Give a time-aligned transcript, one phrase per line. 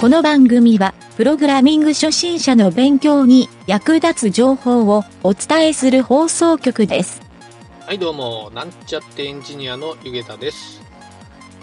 [0.00, 7.20] この番組は、プログラミング初心者の勉強に役立つ情報をお伝えする放送局です。
[7.84, 10.80] はいどうも、なんちゃってエンジニアのゆげたです。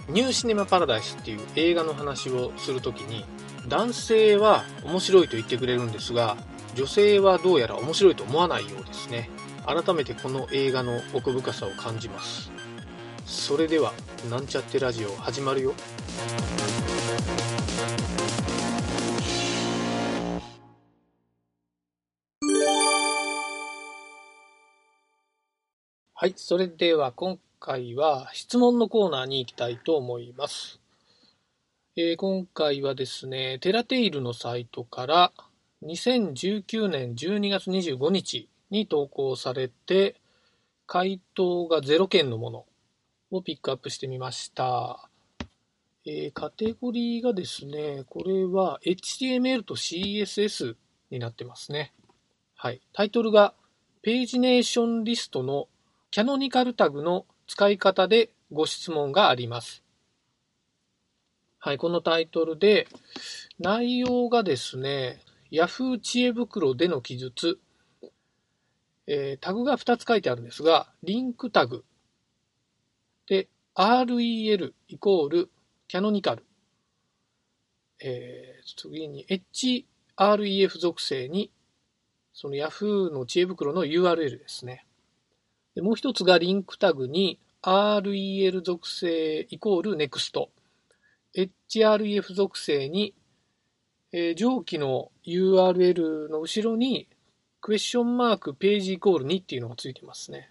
[0.10, 3.24] ニューシネマパラダイスっていう映画の話をするときに、
[3.70, 6.36] 男性は面白いと言ってくれるんですが、
[6.76, 9.30] 女性はどうやら面白いと思わないようですね。
[9.66, 12.52] 改めてこの映画の奥深さを感じます。
[13.26, 13.94] それでは、
[14.30, 15.73] なんちゃってラジオ始まるよ。
[26.18, 30.80] はい、それでは今回は質問のコーナーに行きたいと思います。
[31.96, 35.34] えー今回はですね、テラテイルのサイトから
[35.84, 40.16] 2019年12月25日に投稿されて、
[40.88, 42.66] 回答が0件のもの
[43.30, 45.09] をピックアップしてみました。
[46.08, 50.75] えーカテゴリーがですね、これは HTML と CSS
[51.09, 51.94] になってますね。
[52.56, 52.81] はい。
[52.94, 53.56] タイトルが
[54.03, 55.67] ページネーションリストの
[56.11, 59.83] キャノニカルタグの使い方でご質問があります。
[61.58, 62.88] はい、このタイトルで、
[63.59, 65.20] 内容がですね、
[65.52, 67.59] Yahoo 知恵袋での記述、
[69.08, 71.83] えータグが2つ書いてあるんですが、リンクタグ、
[73.26, 75.50] で、rel イコール
[75.88, 76.44] キャノニカル、
[78.00, 79.28] えー次に
[80.17, 81.52] href 属性に、
[82.33, 84.88] その Yahoo の知恵袋の URL ですね。
[85.75, 90.50] でもう一つがリンクタグに rel 属性イコール next、
[91.36, 93.14] href 属性に、
[94.11, 97.08] えー上記の URL の後ろに
[97.61, 100.49] クエスチョンマークページイコール2っていうのがついてますね。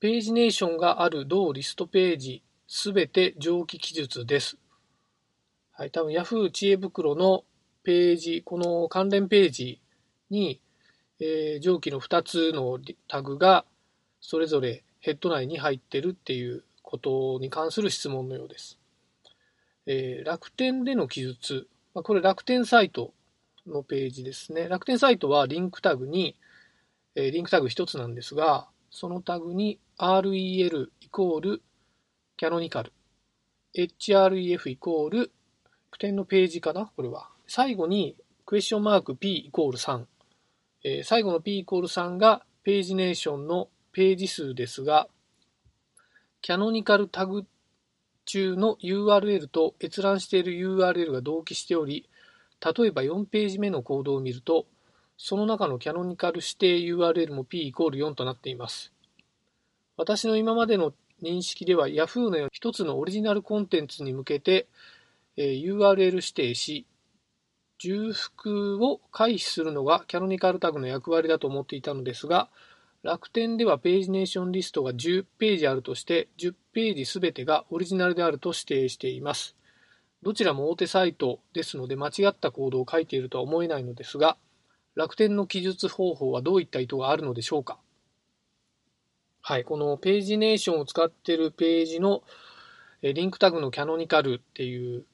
[0.00, 2.42] ページネーションがある同リストページ
[2.74, 4.56] すべて上記記述です。
[5.72, 7.44] はい、多分 Yahoo 知恵袋の
[7.82, 9.82] ページ、この関連ページ
[10.30, 10.58] に、
[11.20, 12.78] えー上記の2つの
[13.08, 13.66] タグが
[14.22, 18.78] それぞれヘッド内に入ってるっていうことに関する質問のようです。
[19.84, 23.12] えー楽天での記述、まあこれ楽天サイト
[23.66, 24.66] のページですね。
[24.66, 26.36] 楽天サイトはリンクタグに、
[27.16, 31.62] えーリンクタグ1つなんですが、そのタグに rel イコール
[32.42, 32.92] キャノニカル、
[33.72, 35.18] href イコール
[35.92, 36.90] 楽天のページかな？
[36.96, 37.28] これは。
[37.46, 40.06] 最後にクエスチョンマーク p イコール3。
[40.82, 45.06] えー最後の p イコール3がページネーションのページ数ですが、
[46.40, 47.46] キャノニカルタグ
[48.24, 52.08] 中の URL と閲覧している URL が同期しており、
[52.60, 54.66] 例えば4ページ目のコードを見ると、
[55.16, 58.92] その中のキャノニカル指定 URL も p イコール4となっています。
[59.96, 60.92] 私の今までの
[61.22, 64.66] 認識では Yahoo のように一つのオリジナルコンテンツに向けて、
[65.36, 66.86] え URL 指定し、
[67.78, 72.50] 重複を回避するのがキャノニカルタグの役割だと思っていたのですが、
[73.02, 79.56] 楽天ではページネーションリストが10ページあるとして、10ページすべてがオリジナルであると指定しています。
[80.22, 84.36] どちらも大手サイトですので間違ったコードを書いているとは思えないのですが、
[84.94, 87.78] 楽天の記述方法はどういった意図があるのでしょうか？
[89.44, 92.22] はい、このページネーションを使っているページの
[93.02, 95.04] リンクタグのキャノニカルっていう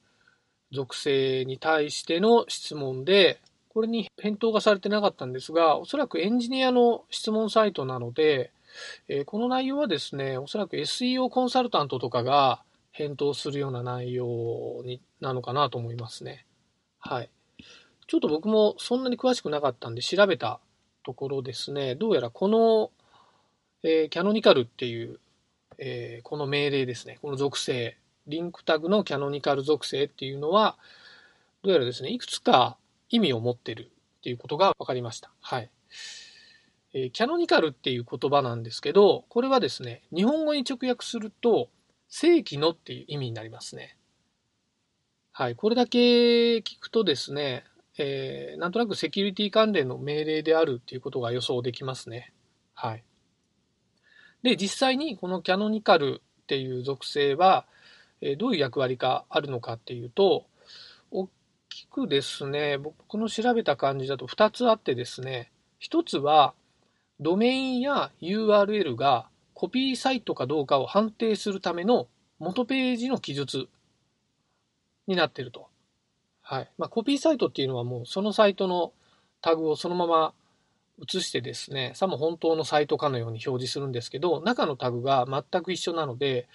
[0.71, 8.51] 属性に対しての質問で、これに返答がされてなかったんですが、おそらくエンジニアの質問サイトなので、
[9.07, 12.61] えこの内容はですね、おそらく SEO コンサルタントとかが
[12.91, 16.45] 返答するような内容になのかなと思いますね。
[16.99, 17.29] はい。
[18.07, 20.59] ちょっと僕もそんなに詳しくなかったんで調べた
[21.03, 22.91] ところですね、どうやらこの、
[23.83, 25.19] えーキャノニカルっていう、
[25.77, 27.97] えーこの命令ですね、この属性、
[28.27, 30.77] リンクタグのキャノニカル属性っていうのは、
[31.63, 32.77] どうやらですね、いくつか
[33.09, 35.31] 意味を持ってるっていうことが分かりました。
[35.41, 35.69] はい。
[36.93, 41.69] えーキャノニカルっていう言葉なんですけど、これはですね、日本語に直訳すると、
[42.09, 43.95] 正規のっていう意味になりますね。
[45.31, 45.55] はい。
[45.55, 47.63] これだけ聞くとですね、
[47.97, 52.33] えーなんとなくセキュリティ関連の命令であるっていうことが予想できますね。
[52.73, 53.03] はい。
[54.43, 57.65] で、実際にこのキャノニカルっていう属性は、
[58.21, 60.45] えどういう役割があるのかっていうと、
[61.11, 61.29] 大
[61.69, 65.51] きくですね、僕の調べた感じだと2つあってですね、
[65.81, 66.53] 1つは、
[67.19, 72.07] ドメインや URL がコピーサイトかどうかを判定するための
[72.39, 73.67] 元ページの記述
[75.05, 75.67] になっていると。
[76.41, 76.71] はい。
[76.77, 78.93] まあ、コピーサイトっていうのはもうそのサイトの
[79.41, 80.33] タグをそのまま
[81.01, 86.47] 移してですね、さも本当のサイトかのように表示するんですけど、中のタグが全く一緒なので、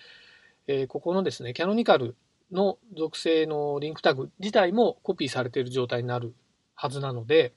[0.67, 2.17] えーここのですね、キャノニカル
[2.53, 6.35] の属性のリンクタグ自体もコピーされている状態になる
[6.75, 7.53] はずなので、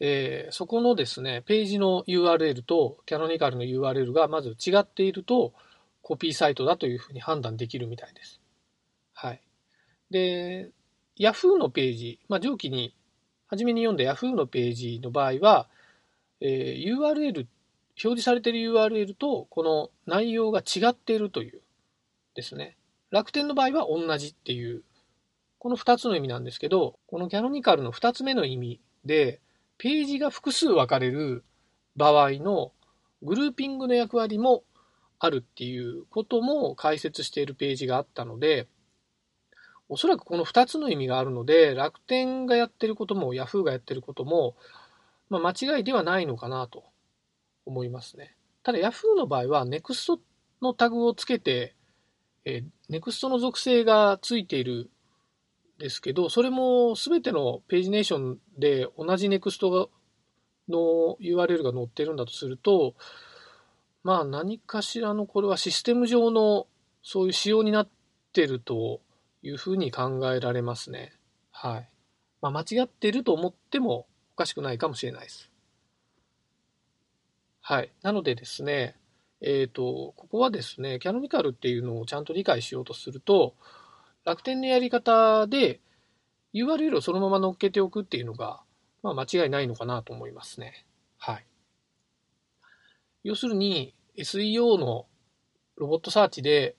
[0.00, 5.52] えー、そこのですね、ページの URL とキャノニカルの URL がまず違っていると、
[6.02, 8.40] コピーサイトだというふうに判断できるみたいです。
[9.14, 9.40] はい。
[10.10, 10.70] で、
[11.18, 12.94] Yahoo のページ、まあ、上記に、
[13.46, 15.68] 初めに読んだ Yahoo のページの場合は、
[16.40, 17.46] えー、URL、表
[17.96, 21.60] 示されている URL とこの内容が違っているという
[22.34, 22.76] ですね。
[23.10, 24.82] 楽天の場合は同じっていう、
[25.58, 29.40] この2つの意味なんですけど、このキャノニカルの2つ目の意味で、
[29.78, 31.44] ページが複数分かれる
[31.96, 32.72] 場合の
[33.22, 34.64] グルーピングの役割も
[35.18, 38.66] あるっていうことも解説しているページがあったので、
[39.88, 44.56] おそらくこの2つの意味があるので、楽天がやってることも Yahoo がやってることも、
[45.28, 46.84] まあ、間違いではないのかなと
[47.66, 48.36] 思いますね。
[48.62, 50.18] ただ Yahoo の場合は NEXT
[50.62, 51.74] のタグをつけて、
[52.44, 54.90] えー、NEXT の属性がついている
[55.78, 59.88] ですけど、それも全てのページネーションで同じ NEXT
[60.68, 62.94] の URL が載ってるんだとすると、
[64.02, 66.66] まあ何かしらのこれはシステム上の
[67.02, 67.88] そういう仕様になっ
[68.32, 69.00] てると
[69.44, 71.12] いうふうに考えられますね。
[71.52, 71.88] はい。
[72.40, 75.50] まあ、間違ってると思ってもおかしくないかもしれないです。
[77.60, 77.92] はい。
[78.02, 78.96] なのでですね、
[79.42, 83.54] えっ、ー、と、ここはですね、キャノニカルっていうのをちゃんと理解しようとすると、
[84.24, 85.80] 楽天のやり方で
[86.54, 88.62] URL をそのまま乗っけておくっていうのが、
[89.02, 90.86] まあ、間違いないのかなと思いますね。
[91.18, 91.46] はい。
[93.22, 95.06] 要するに SEO の
[95.76, 96.76] ロボットサーチで、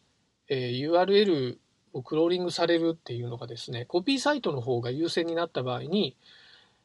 [0.47, 1.59] えー、URL
[1.95, 6.17] をクローリングされるっていうのがですね、コピーサイトの方が優先になった場合に、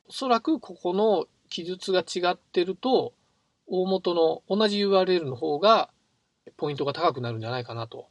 [0.09, 3.12] おそらくここの記述が違ってると、
[3.67, 5.91] 大元の同じ URL の方が
[6.57, 8.07] ポイントが高くなるんじゃないかなと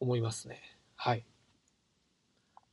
[0.00, 0.60] 思いますね。
[0.96, 1.24] はい。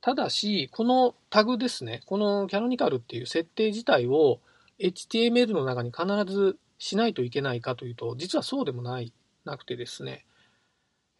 [0.00, 4.40] ただし、このタグですね、このキャノニカルっていう設定自体を
[4.80, 9.12] HTML の中に必ずしないといけないかというと、実はそうでもない、
[9.44, 10.24] なくてですね、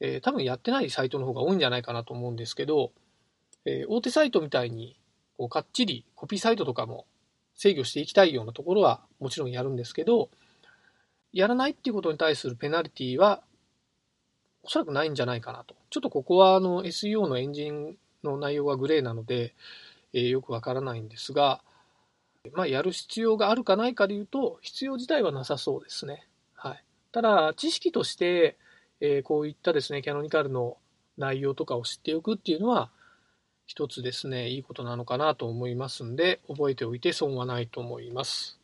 [0.00, 2.92] えー、多分やってないサイトの方が多いんじゃないかなと思うんですけど、
[3.64, 4.98] えー、大手サイトみたいに
[5.36, 7.06] こうかっちりコピーサイトとかも
[7.54, 10.30] 制御していきたいようなところはもちろんやるんですけど、
[11.32, 13.42] やらないっていうことに対するペナルティは
[14.62, 15.74] おそらくないんじゃないかなと。
[15.90, 19.54] ちょっとここはあの SEO のエンジンの内容がグレーなので、
[20.12, 21.60] えー、よくわからないんですが、
[22.52, 26.26] まあ、やる必要があるかないかでいうと、必要自体はなさそうですね。
[26.54, 26.84] はい。
[27.12, 28.56] ただ、知識として、
[29.00, 30.76] えー、こういったですね、キャノニカルの
[31.16, 32.90] 内容とかを知っておくっていうのは、
[33.66, 38.58] 一つですね、いいことなのかなと思いますんで、覚えておいて損はないと思います。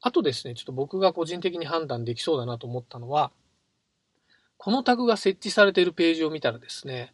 [0.00, 3.30] あとですね、ちょっと僕が個人的に判断できそうだなと思ったのは、
[4.58, 7.12] このタグが設置されているページを見たらですね、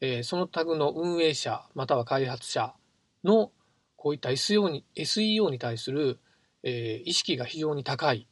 [0.00, 2.72] えー、そのタグの運営者または開発者
[3.24, 3.50] の
[3.96, 6.18] こういった SEO に SEO に対する、
[6.62, 8.28] えー、意識が非常に高い、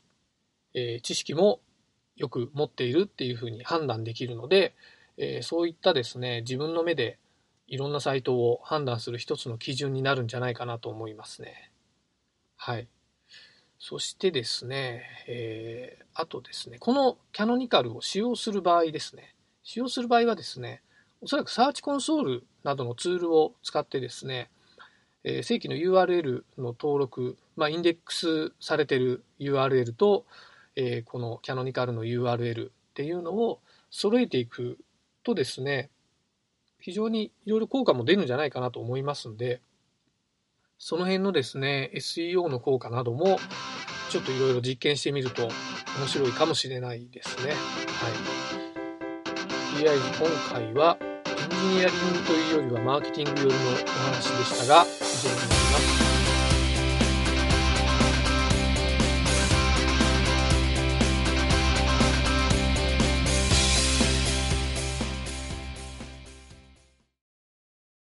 [0.74, 1.60] えー、知識も
[2.16, 4.74] よく持っているっていうふうに判断できるので、
[5.18, 7.18] えー、そういったですね、自分の目で
[7.68, 11.70] いろんなサイトを判断する一つの基準になるんじゃないかなと思いますね。
[12.56, 12.88] はい。
[13.78, 20.82] そしてですね、えー、あとですね、このキャノニカルを使用する場合ですね、使用する場合はですね、
[21.20, 24.50] おそらくサーチコンソールなどのツールを使ってですね、
[25.24, 30.24] えー、正規の URL の登録、まあ、インデックスされている URL と、
[30.76, 34.78] えー、このキャノニカルの URL っていうのを揃えていく
[35.22, 35.90] とですね、
[36.78, 39.60] 非常にいろいろ効果も出るんじゃないかなと思いますんで、
[40.78, 43.38] その辺のですね、SEO の効果なども、
[44.10, 45.48] ちょっといろいろ実験してみると
[45.98, 47.52] 面白いかもしれないですね。
[47.52, 47.56] はい。
[49.76, 51.06] とりあえず今回はエ
[51.46, 53.74] ンジニアリングというよりはマーケティング寄りのお
[54.12, 56.15] 話でしたが、以上になります。